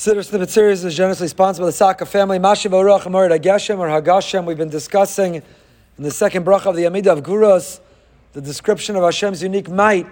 Siddur 0.00 0.26
Snippet 0.26 0.48
series 0.48 0.82
is 0.82 0.96
generously 0.96 1.28
sponsored 1.28 1.60
by 1.60 1.66
the 1.66 1.72
Saka 1.72 2.06
family. 2.06 2.38
Mashiv 2.38 2.70
Aruch 2.70 3.02
Amorid 3.02 3.38
Hageshem 3.38 3.78
or 3.78 3.86
Hagashem. 3.86 4.46
We've 4.46 4.56
been 4.56 4.70
discussing 4.70 5.34
in 5.34 5.42
the 5.98 6.10
second 6.10 6.46
bracha 6.46 6.68
of 6.68 6.76
the 6.76 6.84
Amidah 6.84 7.18
of 7.18 7.22
Gvuros 7.22 7.80
the 8.32 8.40
description 8.40 8.96
of 8.96 9.02
Hashem's 9.02 9.42
unique 9.42 9.68
might, 9.68 10.06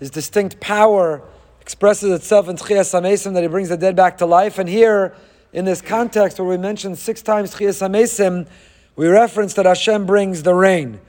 His 0.00 0.10
distinct 0.10 0.58
power 0.58 1.22
expresses 1.60 2.10
itself 2.10 2.48
in 2.48 2.56
Tchias 2.56 3.00
HaMesim 3.00 3.32
that 3.34 3.44
He 3.44 3.48
brings 3.48 3.68
the 3.68 3.76
dead 3.76 3.94
back 3.94 4.18
to 4.18 4.26
life. 4.26 4.58
And 4.58 4.68
here, 4.68 5.14
in 5.52 5.66
this 5.66 5.80
context 5.80 6.40
where 6.40 6.48
we 6.48 6.58
mentioned 6.58 6.98
six 6.98 7.22
times 7.22 7.54
Tchias 7.54 7.80
HaMesim, 7.80 8.48
we 8.96 9.06
reference 9.06 9.54
that 9.54 9.66
Hashem 9.66 10.04
brings 10.04 10.42
the 10.42 10.54
rain. 10.54 11.00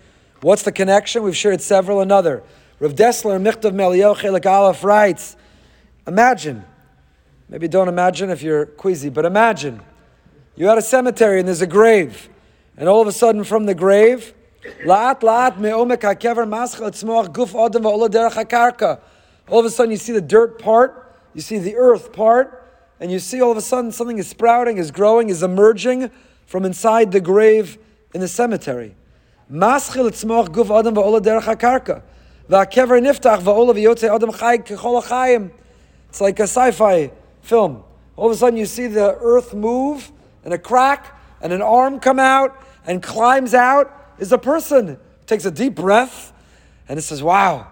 What's 0.42 0.62
the 0.62 0.72
connection? 0.72 1.24
We've 1.24 1.36
shared 1.36 1.62
several. 1.62 2.00
Another. 2.00 2.44
Rav 2.80 2.94
Dessler, 2.94 3.42
Michtav 3.42 3.72
M'Eliyahu, 3.72 4.18
Chelik 4.18 4.46
Aleph 4.46 4.84
writes, 4.84 5.36
Imagine 6.06 6.66
Maybe 7.50 7.68
don't 7.68 7.88
imagine 7.88 8.30
if 8.30 8.42
you're 8.42 8.66
queasy, 8.66 9.10
but 9.10 9.26
imagine 9.26 9.82
you 10.56 10.70
at 10.70 10.78
a 10.78 10.82
cemetery 10.82 11.40
and 11.40 11.48
there's 11.48 11.62
a 11.62 11.68
grave, 11.68 12.30
and 12.78 12.88
all 12.88 13.02
of 13.02 13.08
a 13.08 13.12
sudden 13.12 13.44
from 13.44 13.66
the 13.66 13.76
grave. 13.76 14.34
All 14.86 15.18
of 19.60 19.66
a 19.66 19.70
sudden 19.70 19.92
you 19.92 19.98
see 19.98 20.14
the 20.14 20.22
dirt 20.22 20.60
part, 20.60 21.18
you 21.34 21.42
see 21.42 21.58
the 21.58 21.76
earth 21.76 22.14
part, 22.14 22.62
and 23.00 23.12
you 23.12 23.20
see 23.20 23.42
all 23.42 23.52
of 23.52 23.58
a 23.58 23.62
sudden 23.62 23.92
something 23.92 24.18
is 24.18 24.30
sprouting, 24.30 24.78
is 24.78 24.92
growing, 24.92 25.30
is 25.30 25.44
emerging 25.44 26.10
from 26.46 26.66
inside 26.66 27.12
the 27.12 27.20
grave 27.20 27.78
in 28.14 28.22
the 28.22 28.28
cemetery. 28.28 28.96
It's 29.50 29.96
like 36.22 36.40
a 36.40 36.44
sci-fi 36.44 37.12
film. 37.44 37.84
All 38.16 38.26
of 38.26 38.32
a 38.32 38.36
sudden, 38.36 38.58
you 38.58 38.66
see 38.66 38.88
the 38.88 39.16
earth 39.20 39.54
move 39.54 40.12
and 40.44 40.54
a 40.54 40.58
crack 40.58 41.20
and 41.42 41.54
an 41.54 41.62
arm 41.62 42.00
come 42.00 42.20
out 42.20 42.60
and 42.88 43.04
climbs 43.04 43.54
out 43.54 44.16
is 44.18 44.32
a 44.32 44.38
person. 44.38 44.98
Takes 45.28 45.46
a 45.46 45.52
deep 45.52 45.76
breath 45.76 46.34
and 46.88 46.98
it 46.98 47.04
says, 47.04 47.22
Wow, 47.22 47.68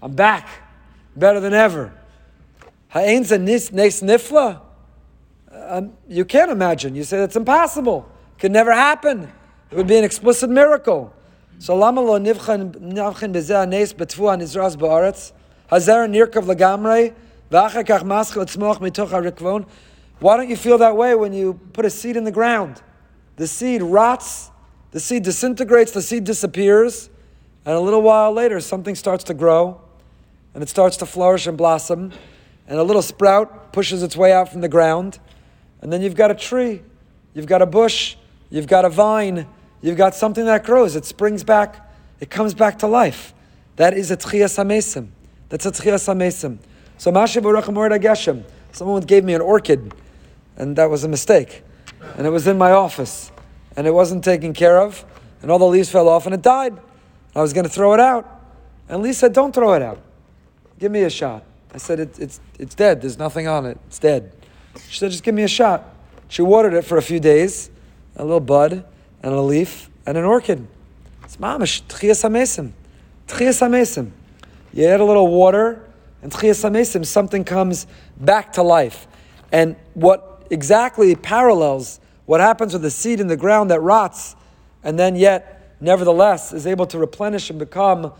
I'm 0.00 0.14
back. 0.14 0.48
Better 1.16 1.40
than 1.40 1.52
ever. 1.52 1.92
Ha'ain's 2.88 3.32
a 3.32 3.38
nes 3.38 3.70
nifla. 3.70 4.60
Um, 5.52 5.92
you 6.08 6.24
can't 6.24 6.50
imagine. 6.50 6.94
You 6.94 7.04
say 7.04 7.18
that's 7.18 7.36
impossible. 7.36 8.08
Could 8.38 8.52
never 8.52 8.72
happen. 8.72 9.30
It 9.70 9.76
would 9.76 9.88
be 9.88 9.96
an 9.96 10.04
explicit 10.04 10.48
miracle. 10.48 11.12
So 11.58 11.74
lama 11.74 12.00
lo 12.00 12.18
nivchan 12.18 12.92
navchin 12.92 13.32
bezeh 13.32 13.68
nes 13.68 13.92
betfu 13.92 14.36
nizras 14.38 14.76
ba'aretz 14.76 15.32
hazer 15.70 16.06
nirkav 16.06 16.44
lagamrei 16.44 17.14
why 17.50 17.70
don't 20.36 20.48
you 20.48 20.56
feel 20.56 20.78
that 20.78 20.96
way 20.96 21.14
when 21.14 21.32
you 21.32 21.60
put 21.72 21.84
a 21.84 21.90
seed 21.90 22.16
in 22.16 22.24
the 22.24 22.32
ground? 22.32 22.82
The 23.36 23.46
seed 23.46 23.82
rots, 23.82 24.50
the 24.90 25.00
seed 25.00 25.22
disintegrates, 25.22 25.92
the 25.92 26.02
seed 26.02 26.24
disappears, 26.24 27.08
and 27.64 27.74
a 27.74 27.80
little 27.80 28.02
while 28.02 28.32
later 28.32 28.60
something 28.60 28.94
starts 28.94 29.24
to 29.24 29.34
grow, 29.34 29.80
and 30.54 30.62
it 30.62 30.68
starts 30.68 30.96
to 30.98 31.06
flourish 31.06 31.46
and 31.46 31.56
blossom, 31.56 32.12
and 32.66 32.78
a 32.78 32.82
little 32.82 33.02
sprout 33.02 33.72
pushes 33.72 34.02
its 34.02 34.16
way 34.16 34.32
out 34.32 34.50
from 34.50 34.60
the 34.60 34.68
ground, 34.68 35.18
and 35.80 35.92
then 35.92 36.02
you've 36.02 36.16
got 36.16 36.30
a 36.30 36.34
tree, 36.34 36.82
you've 37.32 37.46
got 37.46 37.62
a 37.62 37.66
bush, 37.66 38.16
you've 38.50 38.66
got 38.66 38.84
a 38.84 38.90
vine, 38.90 39.46
you've 39.80 39.96
got 39.96 40.14
something 40.14 40.44
that 40.46 40.64
grows, 40.64 40.96
it 40.96 41.04
springs 41.04 41.44
back, 41.44 41.88
it 42.20 42.28
comes 42.28 42.52
back 42.54 42.80
to 42.80 42.86
life. 42.86 43.32
That 43.76 43.94
is 43.94 44.10
a 44.10 44.16
tchias 44.16 44.58
hamesim. 44.58 45.08
That's 45.48 45.64
a 45.64 45.70
tchias 45.70 46.12
hamesim. 46.12 46.58
So 46.98 47.12
Masha 47.12 47.40
Baruch 47.40 47.64
Geshem. 47.64 48.44
Someone 48.72 49.02
gave 49.02 49.24
me 49.24 49.34
an 49.34 49.40
orchid, 49.40 49.94
and 50.56 50.76
that 50.76 50.90
was 50.90 51.04
a 51.04 51.08
mistake. 51.08 51.62
And 52.16 52.26
it 52.26 52.30
was 52.30 52.46
in 52.46 52.58
my 52.58 52.72
office, 52.72 53.32
and 53.76 53.86
it 53.86 53.94
wasn't 53.94 54.24
taken 54.24 54.52
care 54.52 54.78
of, 54.80 55.04
and 55.40 55.50
all 55.50 55.58
the 55.58 55.66
leaves 55.66 55.88
fell 55.88 56.08
off, 56.08 56.26
and 56.26 56.34
it 56.34 56.42
died. 56.42 56.76
I 57.34 57.40
was 57.40 57.52
going 57.52 57.64
to 57.64 57.70
throw 57.70 57.94
it 57.94 58.00
out. 58.00 58.26
And 58.88 59.02
Lee 59.02 59.12
said, 59.12 59.32
Don't 59.32 59.54
throw 59.54 59.74
it 59.74 59.82
out. 59.82 60.00
Give 60.78 60.90
me 60.90 61.02
a 61.02 61.10
shot. 61.10 61.44
I 61.72 61.78
said, 61.78 62.00
it, 62.00 62.18
it's, 62.18 62.40
it's 62.58 62.74
dead. 62.74 63.02
There's 63.02 63.18
nothing 63.18 63.46
on 63.46 63.66
it. 63.66 63.78
It's 63.86 63.98
dead. 63.98 64.32
She 64.88 64.98
said, 64.98 65.10
Just 65.10 65.22
give 65.22 65.34
me 65.34 65.42
a 65.44 65.48
shot. 65.48 65.84
She 66.28 66.42
watered 66.42 66.74
it 66.74 66.82
for 66.82 66.98
a 66.98 67.02
few 67.02 67.20
days, 67.20 67.70
a 68.16 68.24
little 68.24 68.40
bud, 68.40 68.84
and 69.22 69.34
a 69.34 69.40
leaf, 69.40 69.88
and 70.06 70.18
an 70.18 70.24
orchid. 70.24 70.66
It's 71.24 71.36
mamish, 71.36 71.82
tchias 71.84 72.24
hamesim. 72.24 72.72
Tchias 73.26 73.60
hamesim. 73.60 74.10
You 74.72 74.86
add 74.86 75.00
a 75.00 75.04
little 75.04 75.28
water, 75.28 75.87
and 76.22 76.32
Tchias 76.32 77.06
something 77.06 77.44
comes 77.44 77.86
back 78.18 78.52
to 78.54 78.62
life. 78.62 79.06
And 79.52 79.76
what 79.94 80.46
exactly 80.50 81.14
parallels 81.14 82.00
what 82.28 82.40
happens 82.40 82.74
with 82.74 82.82
the 82.82 82.90
seed 82.90 83.20
in 83.20 83.26
the 83.26 83.38
ground 83.38 83.70
that 83.70 83.80
rots, 83.80 84.36
and 84.84 84.98
then 84.98 85.16
yet, 85.16 85.74
nevertheless, 85.80 86.52
is 86.52 86.66
able 86.66 86.84
to 86.88 86.98
replenish 86.98 87.48
and 87.48 87.58
become 87.58 88.12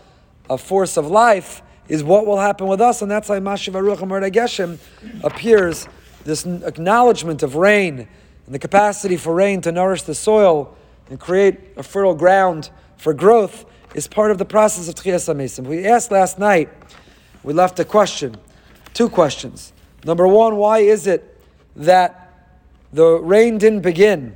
a 0.49 0.57
force 0.57 0.97
of 0.97 1.05
life, 1.05 1.61
is 1.87 2.03
what 2.03 2.25
will 2.25 2.39
happen 2.39 2.65
with 2.65 2.81
us. 2.81 3.03
And 3.03 3.11
that's 3.11 3.29
why 3.29 3.37
Mashiv 3.39 3.73
Aruch 3.73 3.99
Geshem 4.31 4.79
appears 5.23 5.87
this 6.23 6.43
acknowledgement 6.43 7.43
of 7.43 7.55
rain 7.55 8.07
and 8.47 8.55
the 8.55 8.57
capacity 8.57 9.15
for 9.15 9.35
rain 9.35 9.61
to 9.61 9.71
nourish 9.71 10.01
the 10.01 10.15
soil 10.15 10.75
and 11.11 11.19
create 11.19 11.59
a 11.77 11.83
fertile 11.83 12.15
ground 12.15 12.71
for 12.97 13.13
growth 13.13 13.63
is 13.93 14.07
part 14.07 14.31
of 14.31 14.39
the 14.39 14.45
process 14.45 14.87
of 14.87 14.95
Tchias 14.95 15.67
We 15.67 15.85
asked 15.85 16.11
last 16.11 16.39
night, 16.39 16.69
we 17.43 17.53
left 17.53 17.79
a 17.79 17.85
question, 17.85 18.37
two 18.93 19.09
questions. 19.09 19.73
Number 20.03 20.27
one, 20.27 20.57
why 20.57 20.79
is 20.79 21.07
it 21.07 21.39
that 21.75 22.33
the 22.91 23.19
rain 23.19 23.57
didn't 23.57 23.81
begin? 23.81 24.35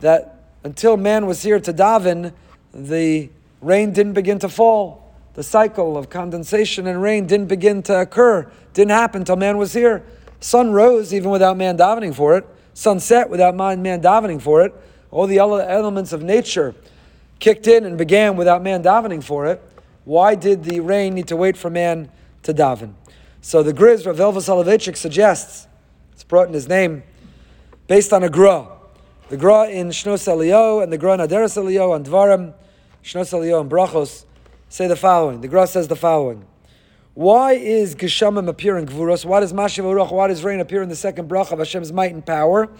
That 0.00 0.34
until 0.64 0.96
man 0.96 1.26
was 1.26 1.42
here 1.42 1.60
to 1.60 1.72
daven, 1.72 2.32
the 2.74 3.30
rain 3.60 3.92
didn't 3.92 4.14
begin 4.14 4.38
to 4.40 4.48
fall. 4.48 5.14
The 5.34 5.42
cycle 5.42 5.96
of 5.96 6.10
condensation 6.10 6.86
and 6.86 7.00
rain 7.00 7.26
didn't 7.26 7.46
begin 7.46 7.82
to 7.84 8.00
occur, 8.00 8.50
didn't 8.74 8.90
happen 8.90 9.22
until 9.22 9.36
man 9.36 9.56
was 9.56 9.72
here. 9.72 10.04
Sun 10.40 10.72
rose 10.72 11.14
even 11.14 11.30
without 11.30 11.56
man 11.56 11.78
davening 11.78 12.14
for 12.14 12.36
it. 12.36 12.46
Sun 12.74 13.00
set 13.00 13.30
without 13.30 13.54
man 13.54 13.82
davening 13.82 14.42
for 14.42 14.62
it. 14.62 14.74
All 15.10 15.26
the 15.26 15.38
elements 15.38 16.12
of 16.12 16.22
nature 16.22 16.74
kicked 17.38 17.66
in 17.66 17.84
and 17.84 17.96
began 17.96 18.36
without 18.36 18.62
man 18.62 18.82
davening 18.82 19.22
for 19.22 19.46
it. 19.46 19.62
Why 20.08 20.36
did 20.36 20.64
the 20.64 20.80
rain 20.80 21.12
need 21.12 21.28
to 21.28 21.36
wait 21.36 21.54
for 21.54 21.68
man 21.68 22.10
to 22.44 22.54
daven? 22.54 22.94
So 23.42 23.62
the 23.62 23.74
Griz, 23.74 24.06
Rav 24.06 24.16
Velvel 24.16 24.40
Soloveitchik, 24.40 24.96
suggests, 24.96 25.66
it's 26.12 26.24
brought 26.24 26.48
in 26.48 26.54
his 26.54 26.66
name, 26.66 27.02
based 27.88 28.14
on 28.14 28.24
a 28.24 28.30
Gra. 28.30 28.68
The 29.28 29.36
Gra 29.36 29.68
in 29.68 29.88
Shnos 29.88 30.26
Eliyahu 30.26 30.82
and 30.82 30.90
the 30.90 30.96
Gra 30.96 31.12
in 31.12 31.20
Aderes 31.20 31.62
Eliyahu 31.62 31.94
and 31.94 32.06
Dvarim, 32.06 32.54
Shnos 33.04 33.34
Eliyahu 33.34 33.60
and 33.60 33.70
Brachos, 33.70 34.24
say 34.70 34.86
the 34.86 34.96
following. 34.96 35.42
The 35.42 35.48
Gra 35.48 35.66
says 35.66 35.88
the 35.88 35.96
following. 35.96 36.46
Why 37.12 37.52
is 37.52 37.94
Geshamim 37.94 38.48
appear 38.48 38.78
in 38.78 38.86
Gvuros? 38.86 39.26
Why 39.26 39.40
does 39.40 39.52
Mashiv 39.52 39.84
Uruch, 39.84 40.10
why 40.10 40.28
does 40.28 40.42
rain 40.42 40.60
appear 40.60 40.80
in 40.80 40.88
the 40.88 40.96
second 40.96 41.28
bracha 41.28 41.52
of 41.52 41.58
Hashem's 41.58 41.92
might 41.92 42.14
and 42.14 42.24
power? 42.24 42.70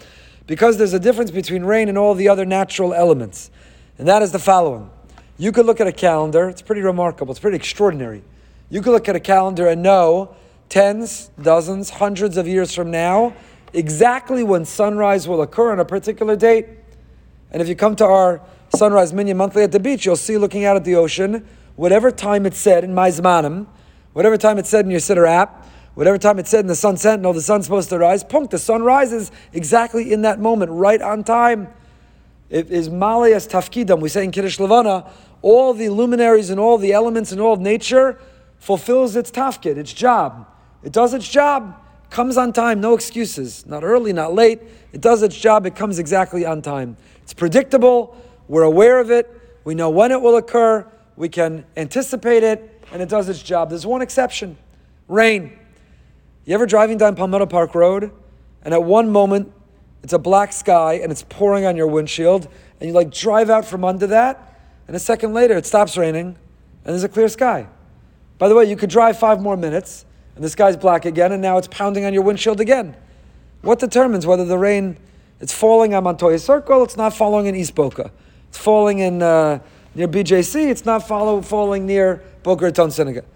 Because 0.46 0.78
there's 0.78 0.94
a 0.94 0.98
difference 0.98 1.30
between 1.30 1.64
rain 1.64 1.90
and 1.90 1.98
all 1.98 2.14
the 2.14 2.30
other 2.30 2.46
natural 2.46 2.94
elements. 2.94 3.50
And 3.98 4.08
that 4.08 4.22
is 4.22 4.32
the 4.32 4.38
following. 4.38 4.88
You 5.38 5.52
could 5.52 5.66
look 5.66 5.80
at 5.80 5.86
a 5.86 5.92
calendar, 5.92 6.48
it's 6.48 6.62
pretty 6.62 6.82
remarkable, 6.82 7.30
it's 7.30 7.40
pretty 7.40 7.56
extraordinary. 7.56 8.24
You 8.70 8.82
could 8.82 8.90
look 8.90 9.08
at 9.08 9.14
a 9.16 9.20
calendar 9.20 9.68
and 9.68 9.82
know 9.82 10.34
tens, 10.68 11.30
dozens, 11.40 11.90
hundreds 11.90 12.36
of 12.36 12.46
years 12.46 12.74
from 12.74 12.90
now 12.90 13.34
exactly 13.72 14.42
when 14.42 14.64
sunrise 14.64 15.28
will 15.28 15.42
occur 15.42 15.72
on 15.72 15.80
a 15.80 15.84
particular 15.84 16.36
date. 16.36 16.66
And 17.50 17.62
if 17.62 17.68
you 17.68 17.76
come 17.76 17.96
to 17.96 18.04
our 18.04 18.40
sunrise 18.74 19.12
minyan 19.12 19.36
monthly 19.36 19.62
at 19.62 19.72
the 19.72 19.80
beach, 19.80 20.04
you'll 20.04 20.16
see 20.16 20.36
looking 20.36 20.64
out 20.64 20.76
at 20.76 20.84
the 20.84 20.96
ocean, 20.96 21.46
whatever 21.76 22.10
time 22.10 22.44
it 22.46 22.54
said 22.54 22.84
in 22.84 22.94
MyZmanim, 22.94 23.66
whatever 24.12 24.36
time 24.36 24.58
it 24.58 24.66
said 24.66 24.84
in 24.84 24.90
your 24.90 25.00
Siddur 25.00 25.28
app, 25.28 25.66
whatever 25.94 26.18
time 26.18 26.38
it 26.38 26.46
said 26.46 26.60
in 26.60 26.66
the 26.66 26.74
sun 26.74 26.96
sentinel, 26.96 27.32
the 27.32 27.40
sun's 27.42 27.64
supposed 27.64 27.88
to 27.90 27.98
rise, 27.98 28.24
punk, 28.24 28.50
the 28.50 28.58
sun 28.58 28.82
rises 28.82 29.30
exactly 29.52 30.12
in 30.12 30.22
that 30.22 30.40
moment, 30.40 30.70
right 30.70 31.00
on 31.00 31.24
time. 31.24 31.68
It 32.50 32.70
is 32.70 32.88
Malias 32.88 33.46
Tafkidam, 33.46 34.00
we 34.00 34.08
say 34.08 34.24
in 34.24 34.30
Kiddush 34.30 34.58
Levana, 34.58 35.10
all 35.42 35.74
the 35.74 35.90
luminaries 35.90 36.48
and 36.50 36.58
all 36.58 36.78
the 36.78 36.92
elements 36.92 37.30
and 37.30 37.40
all 37.40 37.52
of 37.52 37.60
nature 37.60 38.18
fulfills 38.58 39.16
its 39.16 39.30
tafkid, 39.30 39.76
its 39.76 39.92
job. 39.92 40.46
It 40.82 40.92
does 40.92 41.12
its 41.14 41.28
job, 41.28 41.78
comes 42.10 42.36
on 42.36 42.52
time, 42.52 42.80
no 42.80 42.94
excuses. 42.94 43.66
Not 43.66 43.84
early, 43.84 44.12
not 44.12 44.34
late. 44.34 44.60
It 44.92 45.00
does 45.00 45.22
its 45.22 45.36
job, 45.38 45.66
it 45.66 45.76
comes 45.76 45.98
exactly 45.98 46.46
on 46.46 46.62
time. 46.62 46.96
It's 47.22 47.34
predictable, 47.34 48.16
we're 48.48 48.62
aware 48.62 48.98
of 48.98 49.10
it, 49.10 49.30
we 49.64 49.74
know 49.74 49.90
when 49.90 50.10
it 50.10 50.20
will 50.20 50.36
occur, 50.36 50.86
we 51.16 51.28
can 51.28 51.66
anticipate 51.76 52.42
it, 52.42 52.82
and 52.92 53.02
it 53.02 53.10
does 53.10 53.28
its 53.28 53.42
job. 53.42 53.68
There's 53.68 53.86
one 53.86 54.00
exception 54.00 54.56
rain. 55.06 55.58
You 56.46 56.54
ever 56.54 56.64
driving 56.64 56.96
down 56.96 57.14
Palmetto 57.14 57.44
Park 57.44 57.74
Road, 57.74 58.10
and 58.62 58.72
at 58.72 58.82
one 58.82 59.10
moment 59.10 59.52
it's 60.08 60.14
a 60.14 60.18
black 60.18 60.54
sky 60.54 60.94
and 60.94 61.12
it's 61.12 61.22
pouring 61.28 61.66
on 61.66 61.76
your 61.76 61.86
windshield, 61.86 62.48
and 62.80 62.88
you 62.88 62.94
like 62.94 63.12
drive 63.12 63.50
out 63.50 63.66
from 63.66 63.84
under 63.84 64.06
that, 64.06 64.58
and 64.86 64.96
a 64.96 64.98
second 64.98 65.34
later 65.34 65.54
it 65.54 65.66
stops 65.66 65.98
raining 65.98 66.28
and 66.28 66.36
there's 66.94 67.04
a 67.04 67.10
clear 67.10 67.28
sky. 67.28 67.68
By 68.38 68.48
the 68.48 68.54
way, 68.54 68.64
you 68.64 68.74
could 68.74 68.88
drive 68.88 69.18
five 69.18 69.38
more 69.42 69.54
minutes 69.54 70.06
and 70.34 70.42
the 70.42 70.48
sky's 70.48 70.78
black 70.78 71.04
again, 71.04 71.30
and 71.30 71.42
now 71.42 71.58
it's 71.58 71.68
pounding 71.68 72.06
on 72.06 72.14
your 72.14 72.22
windshield 72.22 72.58
again. 72.58 72.96
What 73.60 73.80
determines 73.80 74.26
whether 74.26 74.46
the 74.46 74.56
rain 74.56 74.96
it's 75.40 75.52
falling 75.52 75.92
on 75.92 76.04
Montoya 76.04 76.38
Circle, 76.38 76.84
it's 76.84 76.96
not 76.96 77.12
falling 77.12 77.44
in 77.44 77.54
East 77.54 77.74
Boca. 77.74 78.10
It's 78.48 78.56
falling 78.56 79.00
in 79.00 79.20
uh, 79.20 79.58
near 79.94 80.08
BJC, 80.08 80.70
it's 80.70 80.86
not 80.86 81.06
follow, 81.06 81.42
falling 81.42 81.84
near 81.84 82.22
Boca 82.42 82.64
Raton 82.64 82.90
Synagogue. 82.90 83.26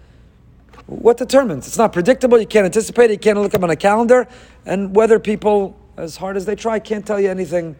What 0.87 1.17
determines? 1.17 1.67
It's 1.67 1.77
not 1.77 1.93
predictable, 1.93 2.39
you 2.39 2.47
can't 2.47 2.65
anticipate 2.65 3.11
it, 3.11 3.11
you 3.11 3.19
can't 3.19 3.39
look 3.39 3.53
up 3.53 3.61
on 3.61 3.69
a 3.69 3.75
calendar, 3.75 4.27
and 4.65 4.95
whether 4.95 5.19
people, 5.19 5.79
as 5.97 6.17
hard 6.17 6.37
as 6.37 6.45
they 6.45 6.55
try, 6.55 6.79
can't 6.79 7.05
tell 7.05 7.19
you 7.19 7.29
anything 7.29 7.75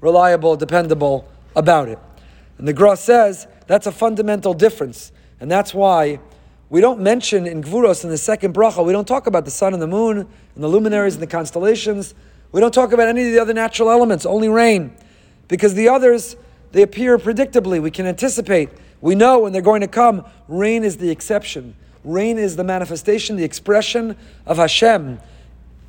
reliable, 0.00 0.56
dependable 0.56 1.28
about 1.56 1.88
it. 1.88 1.98
And 2.58 2.68
the 2.68 2.72
Gra 2.72 2.96
says 2.96 3.46
that's 3.66 3.86
a 3.86 3.92
fundamental 3.92 4.54
difference. 4.54 5.12
And 5.40 5.50
that's 5.50 5.74
why 5.74 6.20
we 6.70 6.80
don't 6.80 7.00
mention 7.00 7.46
in 7.46 7.62
Gvuros 7.62 8.04
in 8.04 8.10
the 8.10 8.18
second 8.18 8.54
bracha, 8.54 8.84
we 8.84 8.92
don't 8.92 9.08
talk 9.08 9.26
about 9.26 9.44
the 9.44 9.50
sun 9.50 9.72
and 9.72 9.82
the 9.82 9.86
moon 9.86 10.18
and 10.18 10.64
the 10.64 10.68
luminaries 10.68 11.14
and 11.14 11.22
the 11.22 11.26
constellations. 11.26 12.14
We 12.52 12.60
don't 12.60 12.74
talk 12.74 12.92
about 12.92 13.08
any 13.08 13.26
of 13.26 13.32
the 13.32 13.38
other 13.38 13.54
natural 13.54 13.90
elements, 13.90 14.24
only 14.26 14.48
rain. 14.48 14.94
Because 15.48 15.74
the 15.74 15.88
others, 15.88 16.36
they 16.72 16.82
appear 16.82 17.18
predictably. 17.18 17.82
We 17.82 17.90
can 17.90 18.06
anticipate. 18.06 18.70
We 19.00 19.14
know 19.14 19.40
when 19.40 19.52
they're 19.52 19.62
going 19.62 19.80
to 19.82 19.88
come. 19.88 20.24
Rain 20.48 20.84
is 20.84 20.96
the 20.96 21.10
exception. 21.10 21.76
Rain 22.04 22.38
is 22.38 22.56
the 22.56 22.64
manifestation, 22.64 23.36
the 23.36 23.44
expression 23.44 24.16
of 24.46 24.56
Hashem 24.58 25.20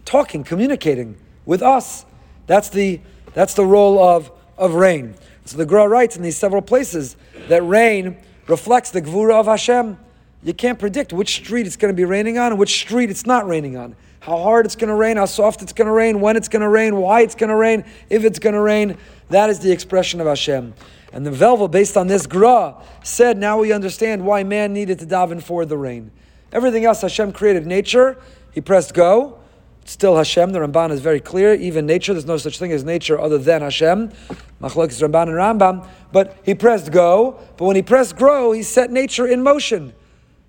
talking, 0.05 0.43
communicating 0.43 1.17
with 1.45 1.61
us. 1.61 2.05
That's 2.47 2.69
the, 2.69 3.01
that's 3.33 3.53
the 3.53 3.65
role 3.65 3.99
of, 3.99 4.31
of 4.57 4.73
rain. 4.73 5.15
So 5.45 5.57
the 5.57 5.65
Gra 5.65 5.87
writes 5.87 6.17
in 6.17 6.23
these 6.23 6.37
several 6.37 6.61
places 6.61 7.15
that 7.47 7.61
rain 7.63 8.17
reflects 8.47 8.91
the 8.91 9.01
Gvura 9.01 9.33
of 9.33 9.45
Hashem. 9.45 9.97
You 10.43 10.53
can't 10.53 10.79
predict 10.79 11.13
which 11.13 11.35
street 11.35 11.67
it's 11.67 11.75
going 11.75 11.93
to 11.93 11.95
be 11.95 12.05
raining 12.05 12.37
on 12.37 12.51
and 12.51 12.59
which 12.59 12.79
street 12.81 13.09
it's 13.09 13.25
not 13.25 13.47
raining 13.47 13.77
on. 13.77 13.95
How 14.19 14.37
hard 14.37 14.65
it's 14.65 14.75
going 14.75 14.89
to 14.89 14.95
rain, 14.95 15.17
how 15.17 15.25
soft 15.25 15.61
it's 15.61 15.73
going 15.73 15.85
to 15.85 15.91
rain, 15.91 16.19
when 16.19 16.35
it's 16.35 16.47
going 16.47 16.63
to 16.63 16.69
rain, 16.69 16.95
why 16.95 17.21
it's 17.21 17.35
going 17.35 17.49
to 17.49 17.55
rain, 17.55 17.85
if 18.09 18.23
it's 18.23 18.39
going 18.39 18.55
to 18.55 18.61
rain. 18.61 18.97
That 19.29 19.51
is 19.51 19.59
the 19.59 19.71
expression 19.71 20.19
of 20.19 20.25
Hashem. 20.25 20.73
And 21.13 21.25
the 21.25 21.31
Velvel, 21.31 21.69
based 21.69 21.95
on 21.95 22.07
this 22.07 22.25
Gra, 22.25 22.75
said, 23.03 23.37
now 23.37 23.59
we 23.59 23.71
understand 23.71 24.25
why 24.25 24.43
man 24.43 24.73
needed 24.73 24.99
to 24.99 25.05
daven 25.05 25.41
for 25.41 25.63
the 25.63 25.77
rain. 25.77 26.11
Everything 26.51 26.85
else 26.85 27.01
Hashem 27.01 27.33
created 27.33 27.67
nature, 27.67 28.17
he 28.51 28.61
pressed 28.61 28.93
go. 28.93 29.39
Still 29.87 30.17
Hashem, 30.17 30.51
the 30.51 30.59
Ramban 30.59 30.91
is 30.91 30.99
very 30.99 31.19
clear. 31.19 31.53
Even 31.53 31.85
nature, 31.85 32.13
there's 32.13 32.25
no 32.25 32.37
such 32.37 32.57
thing 32.57 32.71
as 32.71 32.83
nature 32.83 33.19
other 33.19 33.37
than 33.37 33.61
Hashem. 33.61 34.09
Machlok 34.59 34.89
is 34.89 34.99
Ramban 34.99 35.27
and 35.27 35.59
Rambam. 35.61 35.87
But 36.11 36.37
he 36.43 36.55
pressed 36.55 36.91
go, 36.91 37.39
but 37.55 37.65
when 37.65 37.75
he 37.75 37.83
pressed 37.83 38.15
grow, 38.15 38.51
he 38.51 38.63
set 38.63 38.91
nature 38.91 39.27
in 39.27 39.43
motion. 39.43 39.93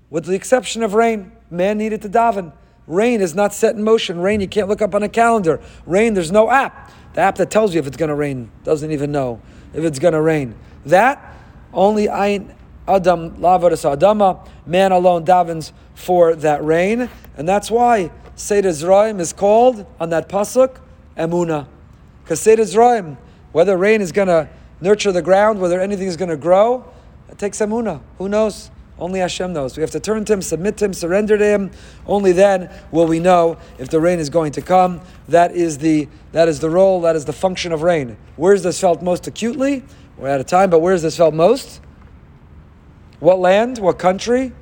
With 0.08 0.24
the 0.24 0.34
exception 0.34 0.82
of 0.82 0.94
rain, 0.94 1.32
man 1.50 1.76
needed 1.76 2.00
to 2.02 2.08
daven. 2.08 2.52
Rain 2.86 3.20
is 3.20 3.34
not 3.34 3.52
set 3.52 3.74
in 3.76 3.84
motion. 3.84 4.20
Rain, 4.20 4.40
you 4.40 4.48
can't 4.48 4.68
look 4.68 4.80
up 4.80 4.94
on 4.94 5.02
a 5.02 5.08
calendar. 5.08 5.60
Rain, 5.84 6.14
there's 6.14 6.32
no 6.32 6.50
app. 6.50 6.90
The 7.12 7.20
app 7.20 7.36
that 7.36 7.50
tells 7.50 7.74
you 7.74 7.80
if 7.80 7.86
it's 7.86 7.96
going 7.96 8.08
to 8.08 8.14
rain 8.14 8.50
doesn't 8.64 8.90
even 8.90 9.12
know 9.12 9.42
if 9.74 9.84
it's 9.84 9.98
going 9.98 10.14
to 10.14 10.20
rain. 10.20 10.54
That 10.86 11.36
only 11.74 12.08
Ein 12.08 12.54
Adam 12.88 13.36
Lavadas 13.38 13.84
Adama, 13.84 14.48
man 14.64 14.92
alone 14.92 15.26
davens 15.26 15.72
for 15.94 16.34
that 16.36 16.64
rain, 16.64 17.10
and 17.36 17.48
that's 17.48 17.70
why 17.70 18.10
Seder 18.36 18.68
Zraim 18.68 19.18
is 19.18 19.32
called 19.32 19.86
on 19.98 20.10
that 20.10 20.28
pasuk 20.28 20.76
Emuna, 21.16 21.66
because 22.22 22.40
Seder 22.40 22.62
Zraim, 22.62 23.16
whether 23.52 23.76
rain 23.76 24.02
is 24.02 24.12
going 24.12 24.28
to 24.28 24.48
nurture 24.80 25.10
the 25.10 25.22
ground, 25.22 25.58
whether 25.58 25.80
anything 25.80 26.06
is 26.06 26.16
going 26.16 26.28
to 26.28 26.36
grow, 26.36 26.84
it 27.30 27.38
takes 27.38 27.58
Emuna. 27.58 28.00
Who 28.18 28.28
knows? 28.28 28.70
Only 28.98 29.20
Hashem 29.20 29.52
knows. 29.52 29.76
We 29.76 29.82
have 29.82 29.90
to 29.90 30.00
turn 30.00 30.24
to 30.26 30.32
Him, 30.32 30.42
submit 30.42 30.78
to 30.78 30.86
Him, 30.86 30.94
surrender 30.94 31.36
to 31.36 31.44
Him. 31.44 31.70
Only 32.06 32.32
then 32.32 32.70
will 32.90 33.06
we 33.06 33.20
know 33.20 33.58
if 33.78 33.90
the 33.90 34.00
rain 34.00 34.18
is 34.18 34.30
going 34.30 34.52
to 34.52 34.62
come. 34.62 35.00
That 35.28 35.52
is 35.52 35.78
the 35.78 36.08
that 36.32 36.48
is 36.48 36.60
the 36.60 36.70
role. 36.70 37.02
That 37.02 37.14
is 37.14 37.26
the 37.26 37.32
function 37.32 37.72
of 37.72 37.82
rain. 37.82 38.16
Where 38.36 38.54
is 38.54 38.62
this 38.62 38.80
felt 38.80 39.02
most 39.02 39.26
acutely? 39.26 39.84
We're 40.16 40.30
out 40.30 40.40
of 40.40 40.46
time, 40.46 40.70
but 40.70 40.78
where 40.78 40.94
is 40.94 41.02
this 41.02 41.16
felt 41.16 41.34
most? 41.34 41.80
What 43.20 43.38
land? 43.38 43.78
What 43.78 43.98
country? 43.98 44.52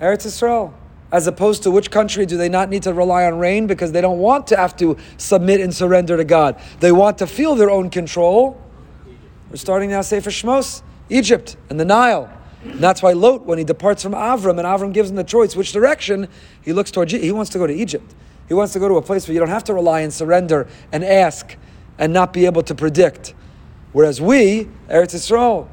Eretz 0.00 0.26
Yisrael. 0.26 0.72
As 1.12 1.26
opposed 1.26 1.64
to 1.64 1.70
which 1.70 1.90
country 1.90 2.24
do 2.24 2.36
they 2.36 2.48
not 2.48 2.68
need 2.70 2.84
to 2.84 2.94
rely 2.94 3.24
on 3.24 3.38
rain 3.38 3.66
because 3.66 3.92
they 3.92 4.00
don't 4.00 4.18
want 4.18 4.46
to 4.48 4.56
have 4.56 4.76
to 4.76 4.96
submit 5.16 5.60
and 5.60 5.74
surrender 5.74 6.16
to 6.16 6.24
God. 6.24 6.60
They 6.78 6.92
want 6.92 7.18
to 7.18 7.26
feel 7.26 7.54
their 7.56 7.70
own 7.70 7.90
control. 7.90 8.60
We're 9.50 9.56
starting 9.56 9.90
now 9.90 10.02
Sefer 10.02 10.30
Shmos, 10.30 10.82
Egypt 11.08 11.56
and 11.68 11.80
the 11.80 11.84
Nile. 11.84 12.30
And 12.62 12.78
that's 12.78 13.02
why 13.02 13.12
Lot, 13.12 13.44
when 13.44 13.58
he 13.58 13.64
departs 13.64 14.02
from 14.02 14.12
Avram, 14.12 14.58
and 14.58 14.60
Avram 14.60 14.92
gives 14.92 15.10
him 15.10 15.16
the 15.16 15.24
choice 15.24 15.56
which 15.56 15.72
direction, 15.72 16.28
he 16.62 16.72
looks 16.72 16.90
towards. 16.90 17.12
He 17.12 17.32
wants 17.32 17.50
to 17.52 17.58
go 17.58 17.66
to 17.66 17.72
Egypt. 17.72 18.14
He 18.48 18.54
wants 18.54 18.72
to 18.74 18.78
go 18.78 18.88
to 18.88 18.96
a 18.96 19.02
place 19.02 19.26
where 19.26 19.32
you 19.32 19.40
don't 19.40 19.48
have 19.48 19.64
to 19.64 19.74
rely 19.74 20.00
and 20.00 20.12
surrender 20.12 20.68
and 20.92 21.04
ask 21.04 21.56
and 21.98 22.12
not 22.12 22.32
be 22.32 22.46
able 22.46 22.62
to 22.64 22.74
predict. 22.74 23.34
Whereas 23.92 24.20
we, 24.20 24.68
Eretz 24.88 25.14
Yisrael, 25.14 25.68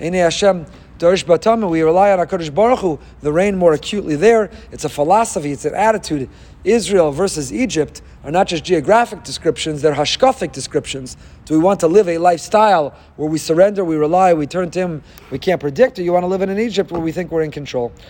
Ene 0.00 0.14
Hashem, 0.14 0.66
Darish 1.00 1.24
Batama, 1.24 1.66
we 1.70 1.80
rely 1.80 2.12
on 2.12 2.18
HaKadosh 2.18 2.54
Baruch 2.54 2.80
Hu, 2.80 2.98
the 3.22 3.32
rain 3.32 3.56
more 3.56 3.72
acutely 3.72 4.16
there. 4.16 4.50
It's 4.70 4.84
a 4.84 4.88
philosophy, 4.90 5.50
it's 5.50 5.64
an 5.64 5.74
attitude. 5.74 6.28
Israel 6.62 7.10
versus 7.10 7.50
Egypt 7.50 8.02
are 8.22 8.30
not 8.30 8.48
just 8.48 8.64
geographic 8.64 9.22
descriptions, 9.22 9.80
they're 9.80 9.94
hashkafic 9.94 10.52
descriptions. 10.52 11.16
Do 11.46 11.54
we 11.54 11.60
want 11.60 11.80
to 11.80 11.88
live 11.88 12.06
a 12.06 12.18
lifestyle 12.18 12.94
where 13.16 13.30
we 13.30 13.38
surrender, 13.38 13.82
we 13.82 13.96
rely, 13.96 14.34
we 14.34 14.46
turn 14.46 14.70
to 14.72 14.78
Him, 14.78 15.02
we 15.30 15.38
can't 15.38 15.58
predict, 15.58 15.98
or 15.98 16.02
you 16.02 16.12
want 16.12 16.24
to 16.24 16.26
live 16.26 16.42
in 16.42 16.50
an 16.50 16.58
Egypt 16.58 16.92
where 16.92 17.00
we 17.00 17.12
think 17.12 17.30
we're 17.30 17.44
in 17.44 17.50
control? 17.50 17.92